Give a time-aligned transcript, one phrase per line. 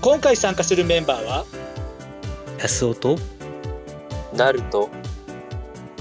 [0.00, 1.44] 今回参加するメンバーは？
[2.60, 3.18] 安尾と？
[4.32, 4.88] ナルト。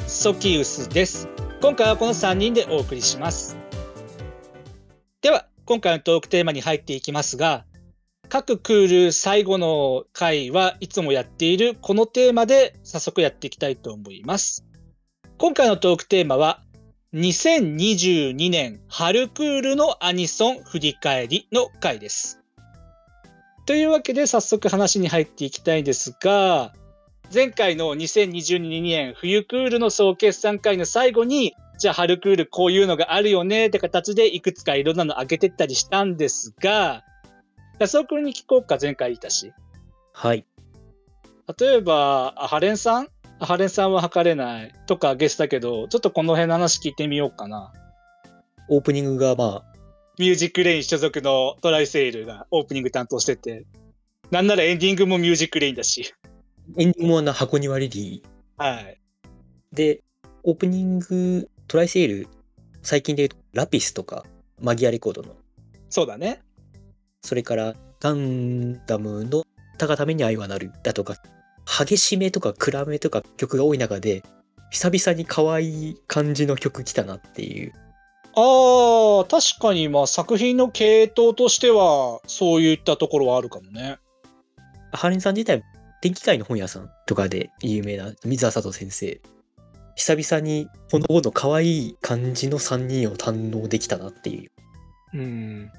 [0.06, 1.28] ソキウスです。
[1.62, 3.58] 今回はこの3人でお送りします。
[5.22, 7.66] では今回のトークテーマに入っていきますが
[8.30, 14.64] 各クール最後の回はいつもやっているこのテーマで早速やっていきたいと思います。
[15.40, 16.62] 今回のトークテーマは
[17.16, 22.40] 2022年春クールのアニソン振り返りの回です。
[23.68, 26.74] というわけで早速話に入っていきたいんですが、
[27.34, 37.04] 前回の2022年冬クールの総決算会の最後に、じゃあ春クールこういうのがあるよねって形でいくつかいろんなの上げてったりしたんですが、
[37.78, 39.52] 安尾君に聞こうか、前回いたし。
[40.14, 40.46] はい。
[41.60, 43.10] 例えば、阿波連さん？
[43.40, 47.74] 阿波連さんははかれないとかですけど、ちょっとこの辺の話聞いてみようかな。
[48.70, 49.77] オープニングがまあ。
[50.18, 53.66] ミュージックレイン所属の TrySail がオープニング担当してて、
[54.32, 56.14] なんならエンディングもミュージックレインだし。
[56.78, 58.22] エンディングもあのハコニワリリィ
[58.58, 59.00] はい。
[59.72, 60.02] で、
[60.44, 62.28] オープニングトライセール、
[62.82, 64.26] 最近で言うとラピスとか
[64.62, 65.36] マギアレコードの。
[65.90, 66.42] そうだね。
[67.22, 69.44] それからガンダムの
[69.78, 71.16] たがために愛はなるだとか
[71.66, 74.24] 激しめとか暗めとか曲が多い中で
[74.72, 77.74] 久々に可愛い感じの曲来たなっていう
[78.40, 83.98] ああ確かにまあ作品の系統としてはそういったところはあるかもね。
[84.92, 85.64] ハレンさん自体
[86.04, 89.20] 電気界の本屋さんとかで有名な水沢佐藤先生。
[89.96, 94.52] 久々にこのの可愛い感じの3人を堪能できたなっていう。
[95.16, 95.72] うん。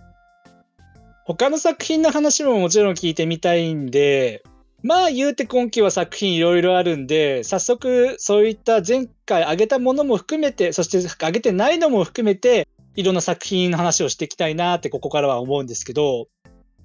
[1.24, 4.42] 他の作品の話ももちろん聞いてみたいんで
[4.84, 16.28] まあ言うて今期は作品いろいろあるんで、早速そういった前回挙げたものも含めて、そして挙げてないのも含めて、いろんな作品の話をしていきたいなってここからは思うんですけど、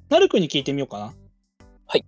[0.09, 1.13] なるくんに聞いてみようかな。
[1.85, 2.05] はい。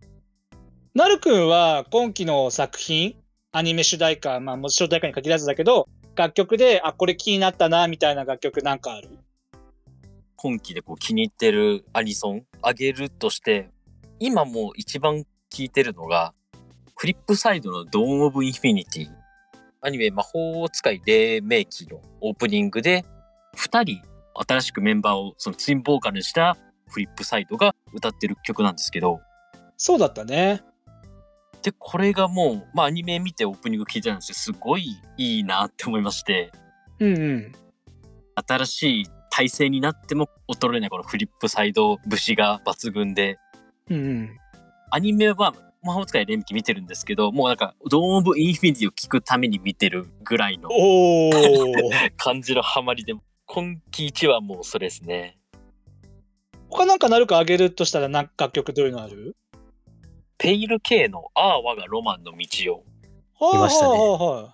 [0.94, 3.16] なるくんは今期の作品、
[3.52, 9.10] アニメ主題歌、まあもちろん主題歌に限らずだけど、楽曲で、あ、これ気になったな、みたいな楽曲なんかある？
[10.36, 13.70] 今期でこう気に入ってるアニソンあげるとして、
[14.20, 15.26] 今もう一番
[15.56, 16.34] 聞いてるのが、
[16.98, 19.10] フリップサイドのドーン・オブ・インフィニティ。
[19.80, 23.06] アニメ魔法使い黎明期のオープニングで、
[23.56, 24.02] 2人
[24.34, 26.58] 新しくメンバーをそのツインボーカルにした
[26.90, 29.22] フリップサイドが歌ってる曲なんですけど。
[29.78, 30.62] そうだったね。
[31.64, 36.52] で、これがもう、まあアニメ見てオープニング聞いてたんですけど、すごいいいなって思いまして。
[37.00, 37.52] うんうん。
[38.46, 43.38] 新しい体制になっても衰えないこのフリップサイド節が抜群で。
[43.90, 44.38] うんうん。
[44.92, 45.54] アニメは
[45.86, 50.70] 魔法使い連機見てるんですけど、もうなんか、ドーム・オブ・インフィニティを聞くために見てるぐらいの
[52.18, 53.14] 感じのハマりで、
[53.46, 55.38] 今季1はもうそれですね。
[56.70, 59.36] 他なんかなるかあげるとしたら何楽曲どういうのある？
[60.38, 62.84] ペイル K のああ我がロマンの道を。
[63.54, 63.98] 見ましたね。
[63.98, 64.52] は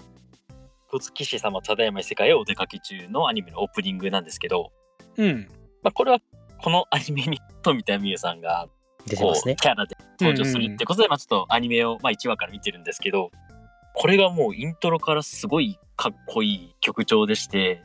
[0.90, 4.74] 小月氏様ただいま世界へお出かけ中のアニメのオープニングなんですけど、
[5.16, 5.48] うん。
[5.82, 6.20] まあこれは
[6.62, 8.68] このアニメに富田美優さんが
[9.08, 9.56] 出てますね。
[9.56, 13.32] キャラで登場するってことで、まあちょっとアニメを、まあ、1話から見てるんですけど、
[13.94, 17.84] これがもうイントロからすごいかっこいい曲調でして、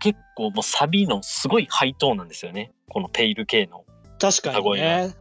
[0.00, 2.72] 結構もうサビのすごいハイトーンなんですよね。
[2.88, 3.84] このペイル系の
[4.18, 5.14] 確かにね。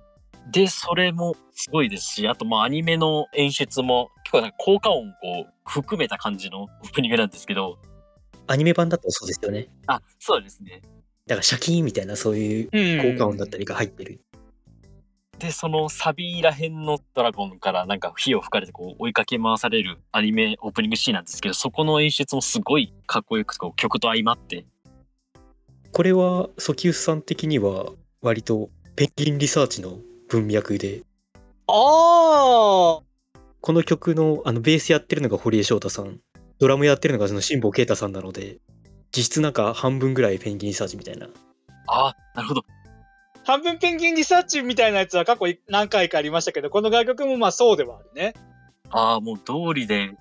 [0.52, 5.14] で、それもすごいですし、あとまあアニメの演出も結構なんか効果音を
[5.66, 7.80] 含めた感じのオープニングなんですけど。
[8.48, 9.70] アニメ版だとそうですよね。
[9.88, 10.82] あ、そうですね。
[11.26, 14.22] だからシャキーンみたいなそういう効果音だったりが入ってる。
[15.40, 24.66] で、そのサビらへんのドラゴンからなんか火を吹かれてこう追いかけ回されるアニメオープニングシーンなんですけど、そこの演出もすごいかっこよくこう曲と相まって。
[25.92, 27.92] これはソキウスさん的には
[28.22, 29.98] 割とペンギンリサーチの
[30.30, 31.04] 文脈で。
[31.68, 33.02] ああ
[33.62, 36.20] この曲のあのベースやってるのが堀江翔太さん。
[36.60, 38.58] ドラムやってるのがその辛坊啓太さんなので、
[39.16, 41.28] 実質なんか半分ぐらいペンギンリサーチみたいな。
[41.88, 42.64] ああ、なるほど。
[43.46, 48.34] 半分ペンギンリサーチみたいなやつは過去何回かありましたけど、この楽曲もまあそうではあるね。
[48.90, 50.12] ああ、もう通りで。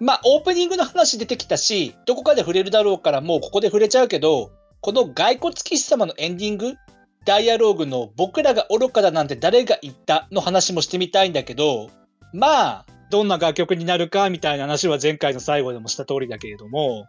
[0.00, 6.74] まあ、オープニングの話出てきたし、どこかで触れるだろうから、もうここで触れちゃうけど、この骸骨騎士様のエンディング
[7.24, 11.90] ダイアローグの僕らが愚かだなんて誰が言ったの話もしてみたいんだけど、
[12.32, 17.06] まあ、どんな楽曲になるかみたいな話は前回の最後でもした通りだけれども、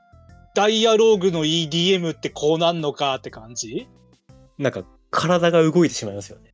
[0.56, 3.88] ダイアローグの EDM ってこうなんのかって感じ？
[4.60, 6.54] なんか体が動いてしまいますよね。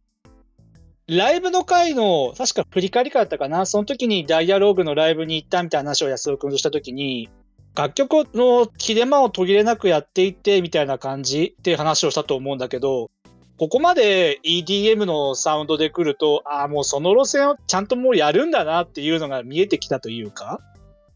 [1.07, 7.29] ライブの回の、確か振り返り会だったかな、その時にダイアローグのライブに行ったみたいな話を安尾君とした時に、
[7.75, 13.11] 楽曲の切れ間を途切れなくやっていってみたいな感じっていう話をしたと思うんだけど、
[13.57, 20.59] ここまで EDM のサウンドで来ると、ああ、もうその路線をちゃんともうやるんだなっていうのが見えてきたというか、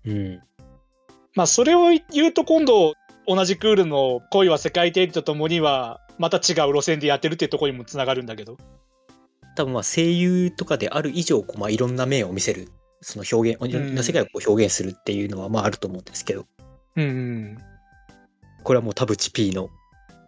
[0.06, 0.42] うん。
[1.36, 2.94] まあそれを言うと今度、
[3.28, 8.58] 同じクールの恋は世界定理とともには、また違う路線でやってるっていうところにもつながるんだけど。
[9.56, 12.70] 多分まあ声優とかである以上こうまあいろんな面を見せる
[13.02, 16.46] その表現いろんな世界をこう表現するっていうのはまああると思うんですけど
[16.96, 17.58] うんうん。
[18.64, 19.72] これはもう田淵 P の、ま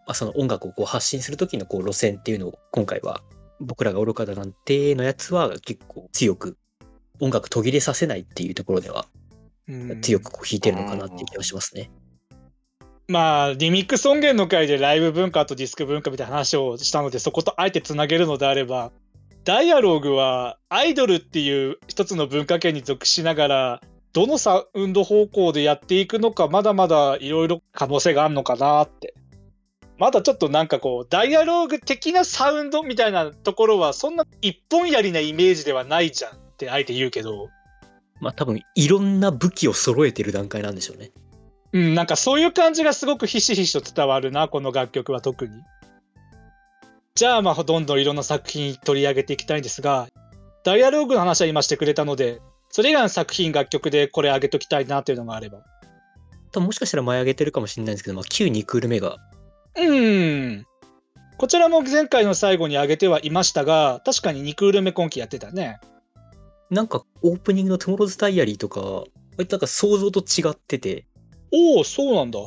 [0.07, 3.21] あ、その音楽をこう発信する時のこう路線っていうのを今回は
[3.59, 6.57] 僕らが愚かだなんてのやつは結構強く
[7.19, 9.05] 音楽途切れさせないっていうところでは
[9.67, 11.91] うん強くこう弾いてるのかなっていう気がしますね。
[13.11, 18.93] まあ、リミックス音源の回でライブ文化とディスク文化みたいな話をしたので、そことあえてつなげるのであれば、
[19.43, 23.81] ダイアローグはアイドルっていう一つの文化圏に属しながら、
[24.13, 29.13] どのサウンド方向でやっていくのか、まだまだいろいろ可能性があるのかなって。
[29.97, 37.49] まだちょっとなんかこう、ダイアローグ的なサウンドみたいなところは、そんな一本やりなイメージではないじゃんってあえて言うけど、
[38.21, 41.11] まあ多分いろんな武器を揃えてる段階なんでしょうね。
[41.73, 45.53] うん、なんかそういう感じがすごくひしひしと伝わるな、この楽曲は特に。
[47.15, 50.07] じゃあ、まあ、どんどんいろんな作品取り上げていきたいんですが、
[50.63, 55.59] ダイアローグの話は今してくれたので、それ以外の作品、楽曲でこれ上げときたいなというのがあれば。
[56.55, 59.17] もしかしたら前上げてるかもしれないんですけど、まあ、旧2クール目が
[59.77, 60.65] うん。
[61.37, 65.79] こちらも前回の最後に上げてはいましたが、確かに2クール目今期やってたね。
[66.69, 69.03] なんかオープニングのトゥモローズダイアリーとか
[69.37, 71.05] なんか想像と違ってて
[71.51, 72.39] おお、そうなんだ。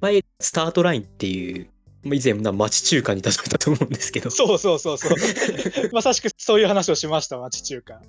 [0.00, 1.68] 前スタートラインっていう
[2.02, 5.12] まあ以前な町中華に例えたと思うんですけどそうそうそうそう。
[5.92, 8.02] まさしくそういう話をしました、町中華。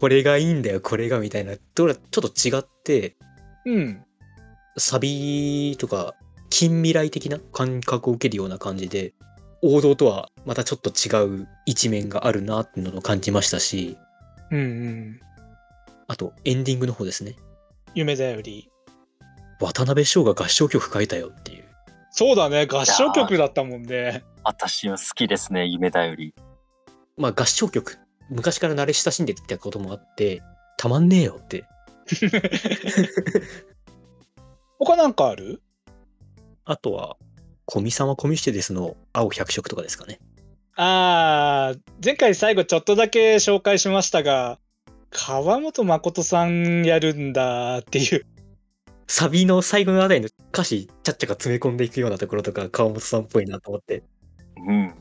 [0.00, 3.16] これがいいんだよこれがみたいなところはちょっと違って
[3.64, 4.02] うん。
[4.78, 6.14] サビとか
[6.50, 9.14] 近未来的な感覚を受けるような感じで
[9.62, 13.96] 王道とはまたちょっと違う一面があるなっていうのを感じましたし
[14.50, 15.20] うんうん。
[16.08, 17.36] あとエンディングの方ですね
[17.94, 18.70] 夢だより。
[19.60, 21.64] 渡辺翔が合唱曲書いたよっていう
[22.10, 24.24] そうだね、合唱曲だったもんね。
[24.42, 26.34] 私は好きですね、夢だより。
[27.16, 27.98] まあ合唱曲
[28.30, 30.42] 昔から慣れ親しんできたこともあって
[30.78, 31.64] たまんねえよって
[34.78, 35.62] 他なんかある？
[36.64, 37.16] あとは
[37.70, 40.18] 古見様コミュシテですの青百色とかですかね
[40.74, 44.58] あー、前回最後ちょっとだけ紹介しましたが、
[45.10, 48.26] 川本誠さんやるんだっていう。
[49.08, 54.02] サビの最後のあたりの歌詞ちゃっちゃか詰め込んでいくようなところとか川本さんっぽいなと思って
[54.56, 54.94] うんうんうん。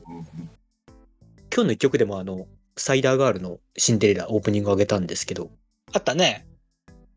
[1.54, 2.48] 今日の一曲でもあの
[2.78, 5.50] サイダーガールのシンデレラオープニングを上げたんですけど
[5.94, 6.46] あったね。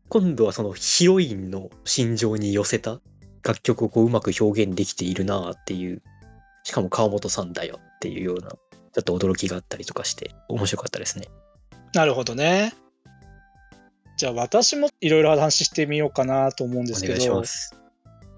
[0.07, 2.99] 今度はそのヒロインの心情に寄せた
[3.43, 6.01] 楽曲をこううまく表現できているなっていう
[6.63, 8.57] しかも川本さんだよっていうようなちょ
[9.01, 11.27] っと驚きがあったりとかして面白かったですね
[11.93, 12.73] なるほどね。
[14.19, 17.43] じゃあ私もいろいろ話してみようかなと思うんでおすけど。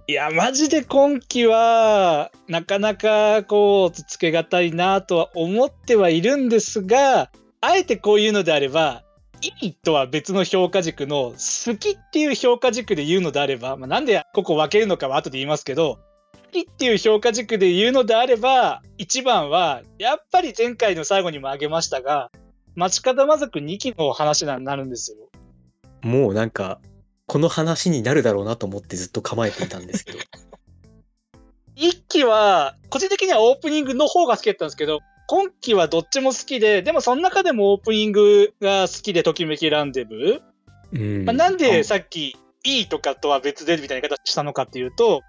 [0.07, 9.01] いや、マジで今期は、なかなかこう、つつけがたいなとは思ってはいるんですが、あえてこういうのであれば、
[9.41, 15.97] いいとは別の評価軸の好きっていう評価軸で言うのであれば、まあ、なんでここ分けるのかは後で言いますけど、
[16.43, 22.29] 好きっていう評価軸で言うのであれば、一番は、やっぱり前回の最後にも挙げましたが、
[22.75, 25.30] 町方魔族2期の話になるんですよ。
[26.01, 26.79] もうなんか
[27.31, 30.19] この話になるだろうなと思ってずっと構えていたんですけど。
[31.77, 40.41] 一期は、個人的にはオープニングの方が好きだったんですけど、今期はどっちも好きで、でもその中でもオープニングが好きで、ときめきランデブー。
[40.91, 41.25] うん。
[41.25, 45.21] まあ、なんうんでさっき、いいとかとは別でみたいな言い方したのかっていうと、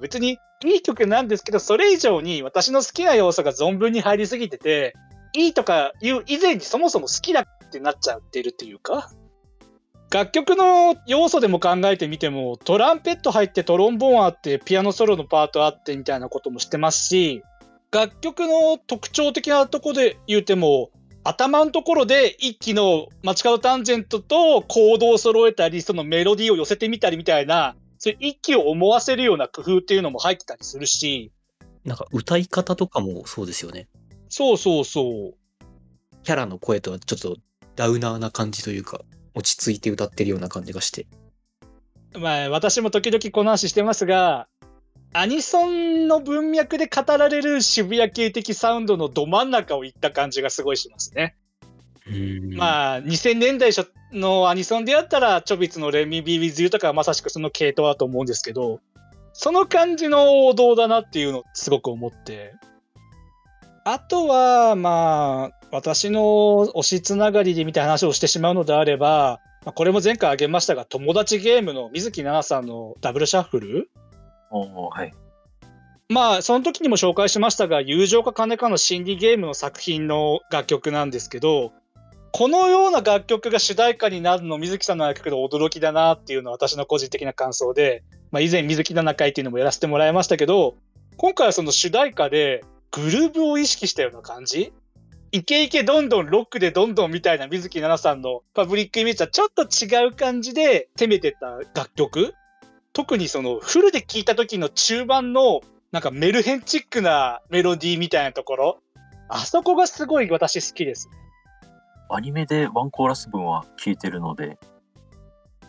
[0.00, 4.94] 別にいい曲なんですけど、それ以上に私の好きな要素が存分に入りすぎてて、
[5.34, 9.10] いいとかいう以前にそもそも好きだってなっちゃってるっていうか、
[10.10, 17.42] 楽曲の要素でも考えてみても、トランペット入ってトロンボーンあって、ピアノソロのパートあってみたいなこともしてますし、
[17.90, 20.90] 楽曲の特徴的なところで言うても、
[21.24, 31.32] 頭のところで一期の街角タンジェントとコードを揃えたり、そのメロディーを寄せてみたりみたいな、そういう一期を思わせるような工夫っていうのも入ってたりするし、
[31.84, 33.88] なんか歌い方とかもそうですよね。
[34.30, 35.34] そうそうそう。
[36.22, 37.36] キャラの声とはちょっと
[37.76, 39.00] ダウナーな感じというか、
[39.38, 41.06] 落ち着いて歌ってるような感じがして。
[42.18, 44.48] まあ、私も時々この話してますが、
[45.12, 51.36] アニソンの文脈で語られる渋谷系的サウンドのど真ん中を行った感じがすごいしますね。
[52.06, 58.80] うんまあ、2000年代初のアニソンであったら、チョビツのレミビー・ウィズ・ユーとかはまさしくその系統だと思うんですけど、
[59.32, 62.54] その感じの王道だなっていうのをすごく思って。
[63.84, 66.20] あとは、まあ、私の
[66.74, 73.90] 推しつながりでみたいな話をしてしまうのであれば、まあ、これも前回挙げましたが、友達ゲームの水木奈々さんのダブルシャッフル？
[74.50, 75.12] はい。
[76.10, 81.72] まあ、その時にも紹介しましたが、友情か金かの心理ゲームの作品の楽曲なんですけど、
[82.32, 90.76] このような楽曲が主題歌になるの水木さんの楽曲で驚きだなっていうのは私の個人的な感想で、まあ、以前水木奈々会っていうのもやらせてもらいましたけど、
[91.16, 94.72] 今回はその主題歌でグルーブを意識したような感じ？
[95.30, 102.34] イケイケどんどんロックでどんどんみたいな水木奈々さんのパブリックイメージとはちょっと違う感じで攻めてった楽曲？
[102.94, 105.60] 特にそのフルで聴いた時の中盤の
[105.92, 108.78] なんかメルヘンチックなメロディーみたいなところ？
[109.28, 111.08] あそこがすごい私好きです。
[111.08, 111.16] ね。
[112.10, 114.58] アニメでワンコーラス分は聞いてるので、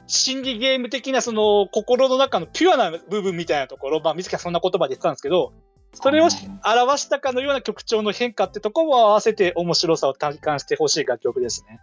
[0.08, 5.52] 心理ゲーム的なその心の中のピュアな部分みたいなところ、まあ水木はそんな言葉で言ってたんですけど、
[5.94, 11.80] それをし表したかのような曲調の変化ってところを合わせて面白さを体感してほしい楽曲ですね。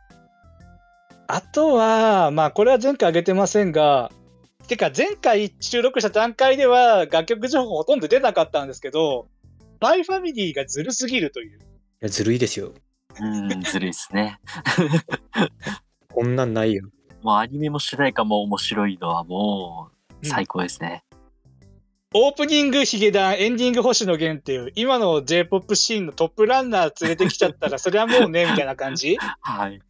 [1.28, 4.12] あとは、まあこれは前回挙げてませんが、
[4.68, 9.28] てか前回収録した段階では楽曲情報ほとんど出なかったんですけど、
[9.80, 11.58] バイファミリーがずるすぎるという。
[11.58, 11.62] い
[12.00, 12.72] やずるいですよ。
[13.18, 14.38] うん、ずるいですね。
[16.12, 16.88] こんなんないよ。
[17.22, 19.90] もうアニメも主題歌も面白いのはも
[20.22, 21.05] う最高ですね。
[22.14, 29.16] オープニングヒゲダン、エンディング星野源っていう、今の J-POP シーンのトップランナー連れてきちゃったら、それはもうね、みたいな感じ。
[29.40, 29.80] はい。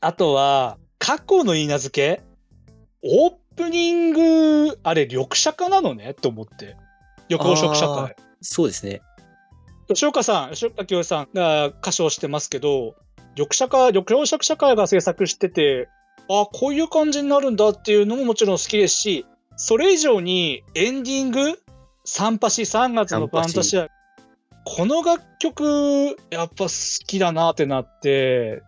[0.00, 2.22] あとは、過去の言い名付け？
[3.02, 6.14] オープニング、あれ、緑茶化なのね？
[6.14, 6.76] と思って。
[7.28, 8.16] 緑黄色社あ会。
[8.40, 9.02] そうですね。
[9.88, 12.94] 吉岡さん、吉岡清さんが歌唱してますけど、
[13.36, 15.88] 緑茶化、緑黄色社会が制作してて、
[16.30, 19.26] あこういう感じになるんだっていうのももちろん好きですし、
[19.56, 21.58] それ以上にエンディング、
[22.04, 23.88] サンパシ3月のファンタシア、
[24.64, 28.62] この楽曲、やっぱ好きだなってなって、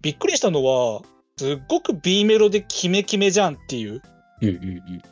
[0.00, 1.02] びっくりしたのは、
[1.36, 4.02] すっごく B メロでキメキメじゃんっていう。
[4.42, 5.02] うんうんうん。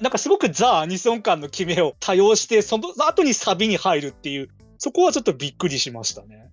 [0.00, 4.48] なんかすごくザ・アニソン感の決めを多用して、その後にサビに入るっていう、
[4.78, 6.50] そこはちょっとびっくりしましたね。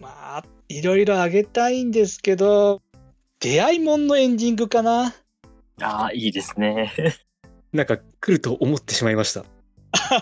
[0.00, 2.82] まあ、いろいろあげたいんですけど、
[3.40, 5.14] 出会いもんのエンディングかな。
[5.80, 6.92] ああ、いいですね。
[7.72, 9.44] なんか来ると思ってしまいました。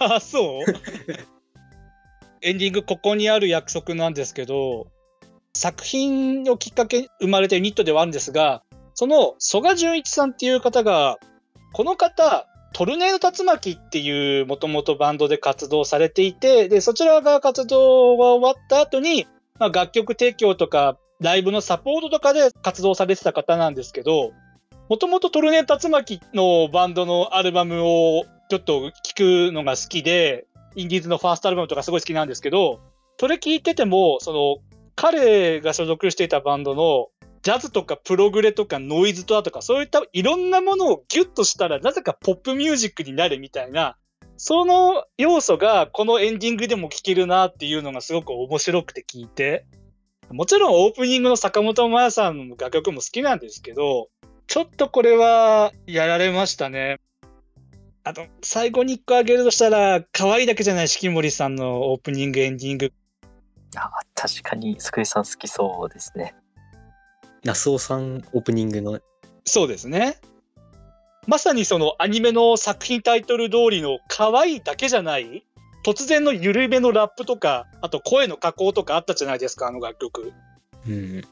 [0.00, 0.62] あ そう？
[2.42, 4.88] エンディングここにある約束なんですけど、
[5.54, 8.62] 作品をきっかけに生まれてるニットではあるんですが、
[8.94, 11.18] その曽我淳一さんっていう方が、
[11.72, 19.26] この方、トルネード竜巻っていうもともとバンドで活動されていて、で、そちらが活動が終わった後に、
[19.58, 24.32] まあ、楽曲提供とかライブのサポートとかで活動されてた方なんですけど、
[24.88, 32.80] もともとトルネード竜巻のバンドのアルバムをちょっと聞くのが好きで、インディーズのファーストアルバムとかすごい好きなんですけど、
[33.18, 34.58] それ聞いてても、その、
[34.94, 37.08] 彼が所属していたバンドの
[37.42, 43.96] ジャズとかプログレとかノイズとかとか、そういったいろんなものをギュッとしたら、なぜかポップミュージックになるみたいな、
[44.36, 49.66] その要素がこのエンディングでも聴けるなっていうのがすごく面白くて聞いて、
[50.30, 54.08] もちろんオープニングの坂本真綾さんの楽曲も好きなんですけど、
[54.46, 57.00] ちょっとこれはやられましたね。
[58.04, 62.92] あと、最後に一個あげるとしたら、可愛いだけじゃない四季森さんのオープニング、エンディング。
[63.74, 66.34] あ確かに、スクエさん好きそうですね。
[67.42, 69.00] ナスオさんオープニングの
[69.44, 70.18] そうですね。
[71.26, 75.44] まさにそのアニメの作品タイトル通りの可愛いだけじゃない
[75.84, 80.32] 突然の緩いめのラップとか、あと声の加工とかあったじゃないですか、あの楽曲。
[80.88, 81.22] うん。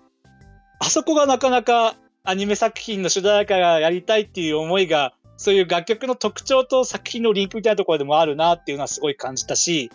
[0.81, 9.91] あそこがなかなかアニメ作品の主題歌がやりたいっていう思いが、そういう楽曲の特徴と作品のリンクみたいなところでもあるなっていうのはすごい感じたし、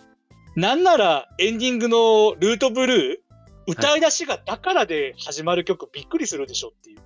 [0.54, 6.98] なんならエンディングのルートブルー、歌い出しがだからで始まる曲びっくりするでしょっていう。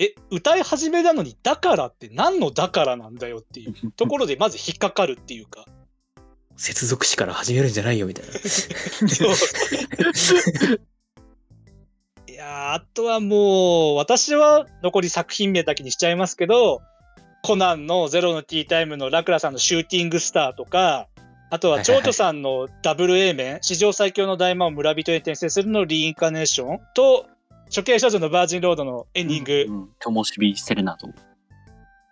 [0.00, 5.64] え、歌い始めなのにだからって何のだからなんだよっていうところでまず引っかかるっていうか。
[6.56, 8.32] 接続詞から始めるんじゃないよみたいな。
[12.52, 16.82] あとはもう、私は残り作品名だけにしちゃいますけど、
[17.42, 21.06] コナンのゼロのティータイムのラクラさんのシューティングスターとか、
[21.50, 27.26] あとは、蝶々さんのダブル A 面、史上最強の大魔王村人に転生するのリインカネーションと、
[27.74, 29.66] 処刑少女のバージンロードのエンディング。
[29.68, 29.88] うん。
[30.00, 31.12] ともしびセレナード。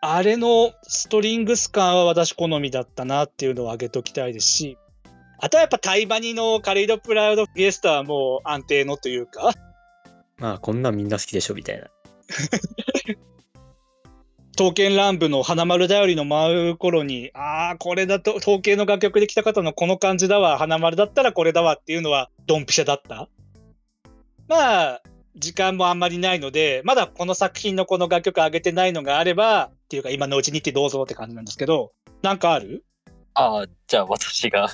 [0.00, 4.78] あれのストリングス感は私好みだったなっていうのを挙げときたいですし、
[5.40, 9.52] あとはやっぱタイバニのカレイドプラウドフィエスタはもう安定のというか、
[10.38, 11.88] まあこんなんみんな好きでしょみたいな。
[14.56, 23.28] 刀剣乱舞の花丸だよりの舞う頃に、ああ、これだと、刀剣の楽曲で来た方のこの感じだわ、花丸だったらこれだわっていうのはドンピシャだった？
[24.48, 25.02] まあ、
[25.36, 31.92] 時間もあんまりないので、まだこの作品のこの楽曲上げてないのがあれば、っていうか今のうちにってどうぞって感じなんですけど、
[32.22, 32.84] なんかある？
[33.34, 34.68] ああ、じゃあ私が、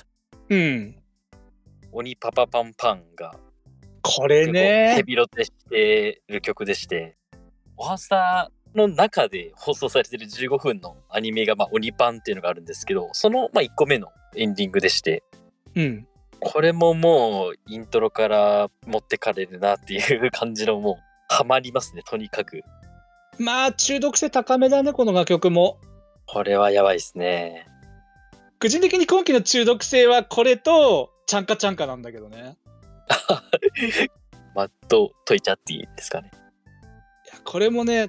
[0.49, 0.97] うん。
[1.93, 3.37] 鬼パパパンパンが
[4.05, 5.03] これ結構ヘね。
[5.05, 7.17] ビロテしてる曲でして、
[7.77, 15.25] おはスタの中で放送されてる15分のアニメが、まあ、鬼パンっていうのがあるんですけど、その、まあ、1個目のエンディングでして、
[15.75, 16.07] うん。
[16.41, 22.63] これももうイントロから持ってかれるなっていう感じのもう、ハマりますね、とにかく。
[23.39, 25.79] まあ、中毒性高めだね、この楽曲も。
[26.27, 27.67] これはやばいですね。
[28.61, 32.57] 個人的に今期の中毒性はこれと、チャンカチャンカなんだけどね。
[34.55, 36.31] マット・トイチャッティですかね。
[36.33, 38.09] いやこれもね、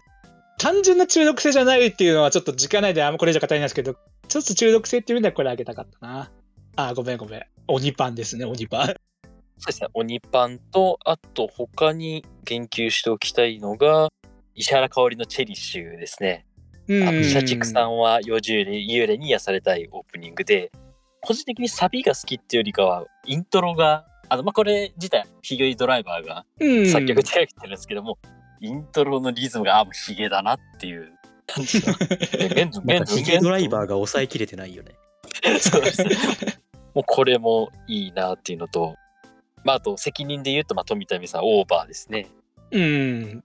[0.58, 3.96] 単純な中毒性じゃないっていうのはちょっと時間内であんまこれ以上語れないですけど、
[4.28, 6.32] ちょっと中毒性っていう意味ではこれあげたかったな。
[6.75, 7.42] あ、ごめんごめん。
[7.68, 8.88] 鬼パンですね、鬼パン。
[8.88, 14.10] そうですね、鬼パンと、あと他に言及しておきたいのが、
[14.54, 16.46] 石原香織のチェリッシュですね。
[16.88, 20.72] うんあの社畜さんは幼獣霊幽霊に癒されたいオープニングで、
[21.22, 28.17] 個人的にサビが好きっていうよりかは、イントロが、あの、まあ、これ自体、ヒゲドライバーがうん作曲手掛けてるんですけども、
[28.62, 31.12] イントロのリズムが、あ、もうヒゲだなっていう
[31.47, 31.93] 感じの。
[32.50, 34.95] でメンドメンドまたヒゲドライバーが抑えきれてないよね。
[35.60, 36.15] そうですね。
[36.93, 38.95] もうこれもいいなっていうのと、
[39.63, 42.28] まあ、あと責任で言うと、まあ、富田美さん、オーバーですね。
[42.71, 43.43] うん。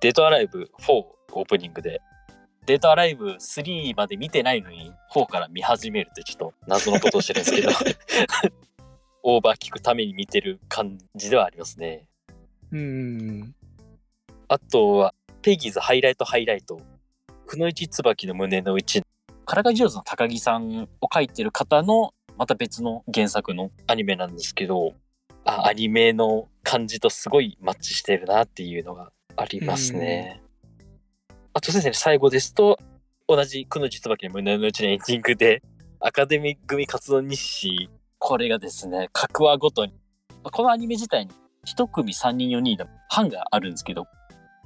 [0.00, 2.00] デートアライブ4オープニングで、
[2.66, 7.70] デートアライブ3まで見てないのに、4から見始めるってちょっと謎のことをしてるんですけど、
[9.22, 12.06] オーバー聞くために見てる感じではありますね。
[12.72, 13.54] うん。
[14.48, 16.80] あとは、ペギーズハイライトハイライト。
[17.46, 19.02] くのいち椿の胸の内。
[19.44, 24.94] からかい上手の高木さんを書いてる方の、また別の原作のアニメなんですけど、
[25.44, 30.42] あ、アニメの感じとすごいマッチしてるなっていうのがありますね。
[31.52, 32.78] あとですね、最後ですと、
[33.26, 35.62] 同じくのいち椿の胸の内のエンディングで、
[36.00, 39.92] アカデミー組活動日誌、これがですね、各話ごとに、
[40.44, 41.32] このアニメ自体に
[41.64, 44.06] 一組3人4人の班があるんですけど、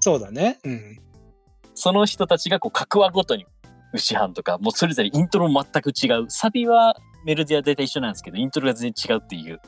[0.01, 0.59] そうだね。
[0.65, 0.99] うん。
[1.75, 3.47] その人たちがこう各話ごとに
[3.95, 9.61] 牛班とかもうそれぞれイントロも全く違うサビはメロディア大体一緒なんですけどイントロが全然違うっていう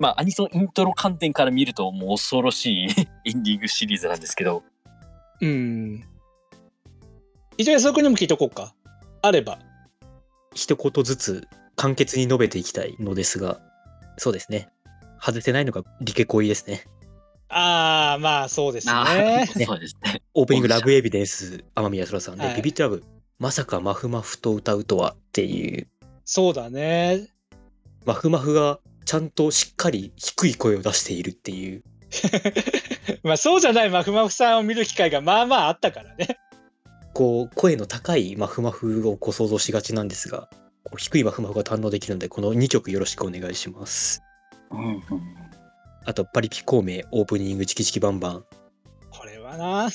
[0.00, 2.88] まあアニソンイントロ観点から見るともう恐ろしい
[3.24, 4.64] エンディングシリーズなんですけど
[5.40, 6.04] うん。
[7.58, 8.74] 一応安田君にも聞いとこうか。
[9.22, 9.58] あれば。
[10.54, 11.48] 一言ずつ
[11.82, 13.58] 簡潔に述べていきたいのですが、
[14.16, 14.68] そうですね。
[15.20, 16.84] 外せないのがリケコイですね。
[17.48, 19.48] ああ、まあそうですあね。
[19.52, 20.22] ーそうですね。
[20.32, 23.02] オープニングラブエビデンス、天宮空さんで、はいビビットラブ、
[23.40, 25.88] まさかマフマフと歌うとはっていう、
[26.24, 27.26] そうだね。
[28.06, 31.82] マフマフがちゃんとしっかり低い声を出しているっていう、
[33.26, 36.38] まあそうじゃないマフマフさんを見る機会がまあまああったからね。
[37.12, 40.48] こう、声の高いマフマフをこう想像しがちなんですが、
[40.84, 44.22] こう低いマフマフが堪能できるので、この2曲よろしくお願いします。
[44.70, 45.02] うんうん
[46.04, 48.44] あと、パリピ孔明、オープニング、チキチキバンバン。
[49.10, 49.88] これはな。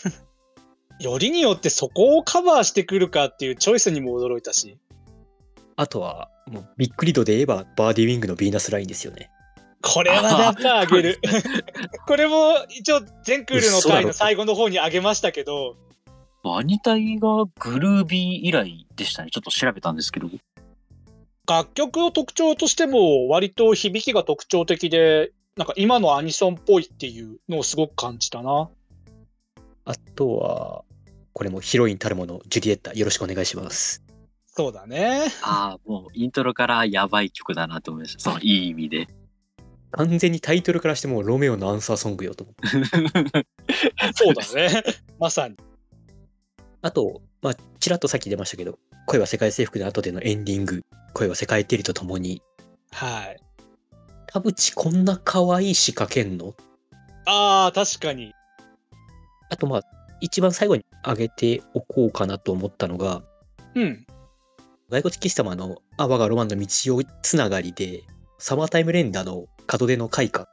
[1.00, 4.78] よりによってそこをカバーしてくるかっていうチョイスにも驚いたし。
[5.76, 9.30] あとは、もうビッグリードで言えば、バーディーウィングのヴィーナスラインですよね。
[9.82, 11.20] これはやっぱあげる。
[12.08, 15.76] これも一応全クールの回の最後の方にあげましたけど、
[16.44, 19.30] アニタイがグルービー以来でしたね。
[19.32, 20.30] ちょっと調べたんですけど。
[21.48, 28.70] 楽曲の特徴としても割と響きが特徴的で、なんか今のアニソンっぽいっていうのをすごく感じたな。
[29.86, 30.84] あとは、
[31.32, 34.04] これもヒロインたるもの、ジュリエッタ、よろしくお願いします。
[34.48, 35.22] そうだね。
[35.42, 38.20] ああ、もうイントロからやばい曲だなと思いました。
[38.20, 39.08] そのいい意味で。
[39.92, 43.46] 完全にタイトルからしてもロメオのアンサーソングよと思って。
[44.14, 44.84] そうだね。
[45.18, 45.56] まさに。
[46.88, 52.42] あと、まあ、ちらっとさっき出ましたけど、声は世界征服の後でのエンディング、声は世界テリとともに、
[52.94, 53.42] はい。
[54.28, 56.56] 田淵こんな可愛い仕掛けんの？
[57.26, 58.32] ああ、確かに。
[59.50, 59.82] あとまあ、
[60.22, 63.22] 一番最後に挙げておこうかなと思ったのが、
[63.76, 64.08] うん。
[64.90, 68.04] 骸骨キス様のあ我がロマンの道をつながりで、
[68.40, 70.48] サマータイム連打の門出の開花。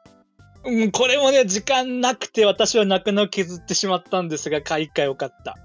[0.64, 5.56] うん、これもね、時間なくて私は泣くのを削ってしまったんですが、開花良かった。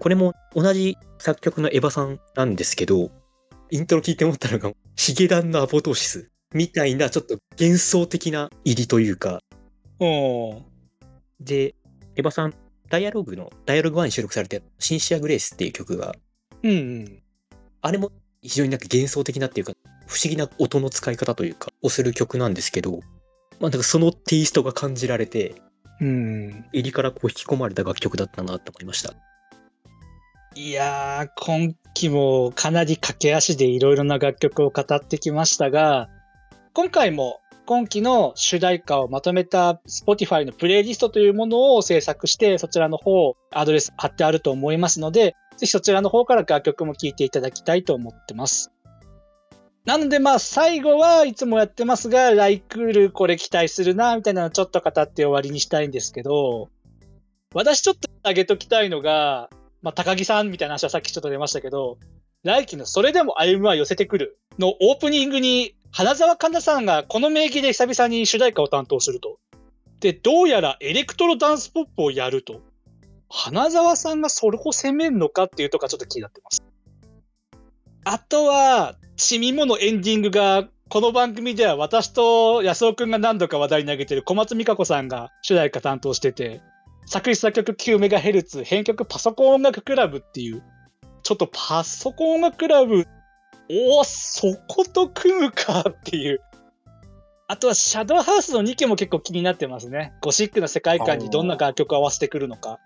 [0.00, 3.10] これも同じ作曲のエヴァさんなんですけど、
[3.70, 9.40] イントロ聞いて思ったのが、ヒゲダンのアポトーシスみたいなちょっと幻想的な入りというか、
[10.00, 10.64] うん。
[11.38, 11.74] で、
[12.16, 12.54] エヴァさん、
[12.88, 16.14] ダイアログの、ダイアログ1に収録されてるシンシア・グレイスっていう曲が、
[16.62, 17.22] うんうん。
[17.82, 18.10] あれも
[18.40, 19.74] 非常になんか幻想的なっていうか、
[20.06, 23.00] 不思議な音の使い方というか、をする曲なんですけど、
[23.60, 25.56] まあなんかそのテイストが感じられて、
[26.00, 26.64] うん。
[26.72, 29.12] 入りからこう引き込まれた楽曲だったなと思いました。
[30.62, 36.10] いやー、今期もかなり駆け足でいろいろな楽曲を語ってきましたが、
[36.74, 48.70] 今回も今期の主題歌をまとめた Spotify のプレイリストというものを制作して、そちらの方、アドレス貼ってあると思いますので、ぜひそちらの方から楽曲も聴いていただきたいと思ってます。
[49.86, 56.68] なのでまあ最後はいつもやってますが、ライクールこれ期待するな、みたいなのちょっと語って終わりにしたいんですけど、
[57.54, 59.48] 私ちょっと挙げときたいのが、
[59.82, 61.98] まあ、高木さんみたいな話はさっきちょっと出ましたけど、
[62.42, 69.38] 来期のそれでも歩むは寄せてくるのオープニングに、花澤香菜さんがこの名義で久々に主題歌を担当すると。
[70.00, 72.60] で、どうやらエレクトロダンスポップをやると。
[73.28, 76.62] 花澤さんがそれを攻めるのかっていうとこがちょっと気になってます。
[78.04, 86.60] あとは、ちみものエンディングが、この番組では私と安尾くんが何度か話題に挙げてる小松美香子さんが主題歌担当してて、
[87.10, 90.62] 作詞作曲 9MHz 編曲パソコン音楽クラブっていう、
[91.24, 93.04] ちょっとパソコン音楽クラブ、
[93.68, 96.40] おお、そこと組むかっていう。
[97.48, 100.12] あとはシャドウハウスの2期も結構気になってますね。
[100.22, 102.78] ゴシックな世界観にどんな楽曲を合わせてくるのか。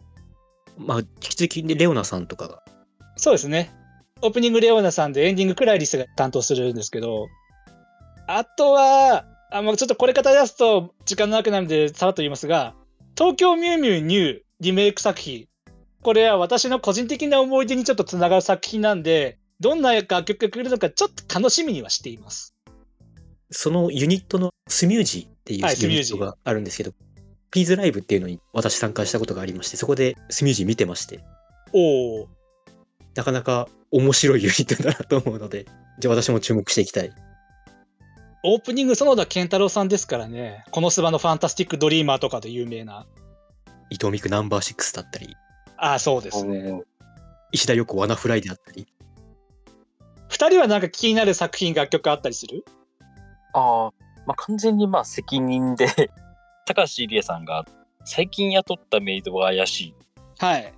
[0.78, 2.62] まあ、引き続きでレオナさんとかが、
[3.16, 3.74] そうですね。
[4.22, 7.28] オープニングレオナさんでエンディングクライリスが担当するんですけど、
[8.26, 12.74] あとは、あもうちょっとこれ方出すと時間長くなるんでさらっと言いますが、
[13.16, 15.46] 東京ミュウミュウニューリメイク作品。
[16.02, 22.56] これは私の個人的な思い出にちょっとつながる作品なんで、どんな楽曲が来るのかちょっと楽しみにはしています。
[23.52, 26.92] そのユニットのスミュージーっていうはいユニットがあるんですけど、
[27.52, 31.20] P's LIVE っていうのに私参加したことがありまして、そこでスミュージー見てまして、
[31.72, 32.28] おお。
[33.14, 35.66] なかなか面白いユニットだなと思うので、
[36.00, 37.12] じゃあ私も注目していきたい。
[38.46, 40.64] オープニング園田健太郎さんですからね。
[40.70, 43.06] このすばの fantastic dreamer とかで有名な。
[43.88, 45.34] 伊藤美来 No.6だったり、
[45.78, 46.82] ああ、そうですね。
[47.52, 48.86] 石田燿子 Wanna Fly であったり、
[50.28, 52.66] 二人はなんか気になる作品楽曲あったりする？
[53.54, 53.90] ああ、
[54.26, 55.86] まあ、完全にまあ責任で、
[56.66, 57.64] 高橋理恵さんが
[58.04, 59.94] 最近雇ったメイドが怪しい。
[60.38, 60.74] はい。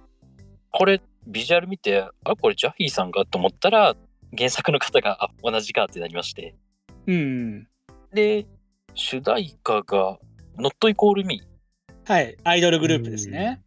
[0.71, 3.97] これ、ビジュアル見て、あ、これジャフィーさんかと思ったら、
[4.39, 6.55] 原作の方が、あ、同じかってなりまして。
[7.07, 7.69] うん。
[8.13, 8.47] で、
[8.95, 10.19] 主題歌が、
[10.59, 11.43] Not Equal Me、
[12.05, 12.37] はい。
[12.45, 13.63] アイドルグループですね。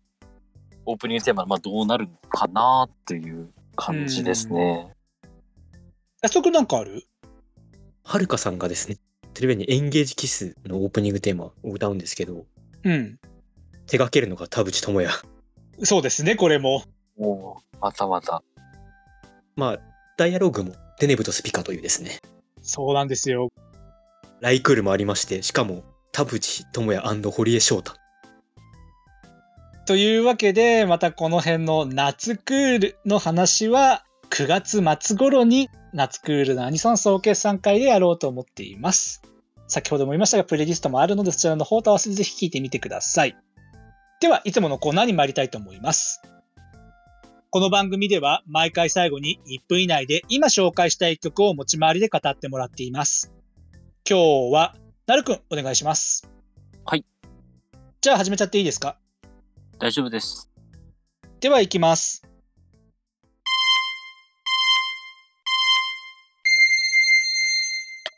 [0.85, 4.91] オープニングテーマ、まあどうなるのかなっていう感じですね。
[6.21, 7.03] あそこなんかある？
[8.03, 8.97] はるかさんがですね、
[9.33, 12.45] テレビにエンゲージキスのオープニングテーマを歌うんですけど、
[12.83, 13.19] うん。
[13.85, 15.13] 手掛けるのが田淵智也。
[15.83, 16.83] そうですね、これも。
[17.17, 18.41] もう、またまた。
[19.55, 19.79] まあ、
[20.17, 22.19] ダイアログもデネブとスピカというですね、
[22.69, 23.49] そうなんですよ。
[24.41, 27.93] ライクールもありまして、しかも田淵智也堀江翔太。
[29.85, 39.23] というわけで、またこの辺の夏クールの話は、9月末頃に夏クールのアニソン総決算会でやろうと思っています。
[39.67, 43.35] 先ほども言いましたが、プレイリストもあるので、そちらの方と合わせてぜひ聞いてみてください。
[44.21, 46.21] では、いつものコーナーに参りたいと思います。
[47.51, 53.33] この番組では、毎回最後に1分以内で今紹介したい曲を持ち回りで語ってもらっています。
[54.07, 54.75] 今日は、
[55.07, 56.29] なるくん、お願いします。
[56.85, 57.03] はい。
[58.01, 58.99] じゃあ始めちゃっていいですか？
[59.79, 60.47] 大丈夫です。
[61.39, 62.23] では行きます。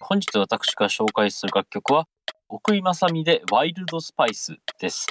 [0.02, 2.06] 本日私が紹介する楽曲は、
[2.50, 5.08] 奥井正美でワイルドスパイスです。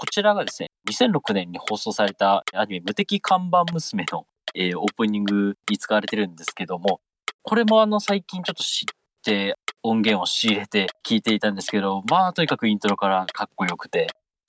[0.00, 7.02] こちらがですね、2006年に放送されたアニメ無敵看板娘の、えーオープニングに使われてるんですけども、
[7.42, 8.84] これもあの最近ちょっと知っ
[9.22, 14.06] て音源を仕入れて聞いていたんですけど、まあとにかくイントロからかっこよくて、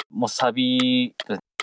[0.10, 1.14] もうサビ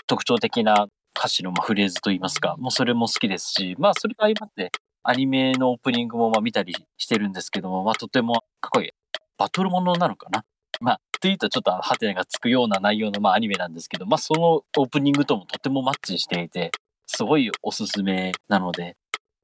[0.05, 0.85] 特徴的な
[1.17, 4.71] 歌詞のまフレーズといいますか、もうそれも好きですし、まあそれと相まって
[5.01, 8.89] アニメのオープニングもま見たりしてるんですけども、まあとてもかっこいい。
[9.39, 10.43] バトルものなのかな
[10.79, 16.71] まあ、というとちょっとハテナがつくような内容のまあアニメなんですけど、まあそのオープニングともとてもマッチしていて、
[17.05, 18.95] すごいおすすめなので、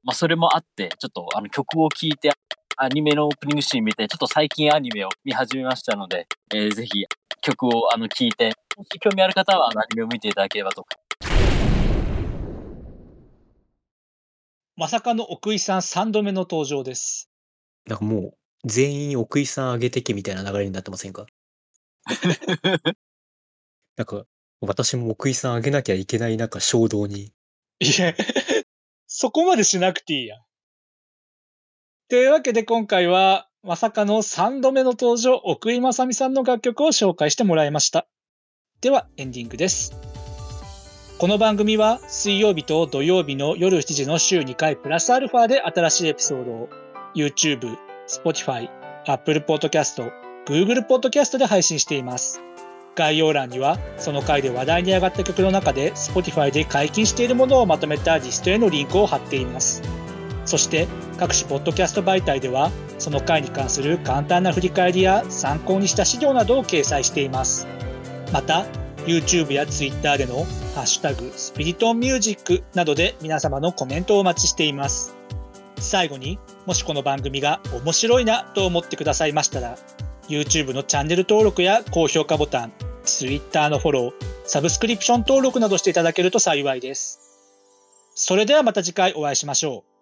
[0.02, 2.32] まあそれもあって、ちょっとあの曲を聴いて、
[2.78, 7.04] アニメのオープニングシーン見て、ちょっと最近アニメを見始めましたので、えーぜひ
[7.42, 10.86] 曲をあの聴いて、もし興味ある方はあのアニメを見ていただければと。
[14.76, 17.30] まさかの奥井さん3度目の登場です。
[17.86, 18.34] なんかもう、
[18.66, 21.26] 全員奥井さん上げてけみたいな流れになってませんか？
[23.96, 24.24] なんか、
[24.60, 27.32] 私も奥井さん上げなきゃいけない中、衝動に。
[27.80, 28.14] いや、
[29.06, 30.36] そこまでしなくていいや。
[32.08, 38.06] というわけで今回は、まさかの3度目の登場、奥井正美さんの楽曲を紹介してもらいました。
[38.80, 39.96] では、エンディングです。
[41.18, 46.68] この番組は水曜日と土曜日の夜7時の週2回プラスアルファで新しいエピソードを
[47.14, 48.68] YouTube、Spotify、
[49.06, 50.10] Apple Podcast、
[50.46, 52.40] Google Podcast で配信しています。
[52.94, 59.82] 概要欄にはその回で話題に上がった曲の中で Spotify で解禁しているものをまとめたリストへのリンクを貼っています。
[60.46, 60.86] そして
[61.18, 67.66] 各種ポッドキャスト媒体ではその回に関する簡単な振り返りや参考にした資料などを掲載しています。
[68.32, 68.64] また
[69.06, 75.15] YouTube や Twitter でのハッシュタグスピリトンミュージックなどで皆様のコメントをお待ちしています。
[75.78, 79.76] 最後にもしこの番組が面白いなと思ってくださいましたら
[80.28, 82.72] YouTube のチャンネル登録や高評価ボタン
[83.06, 84.12] Twitter のフォロー、
[84.44, 87.20] サブスクリプション登録などしていただけると幸いです。
[88.14, 89.95] それではまた次回お会いしましょう。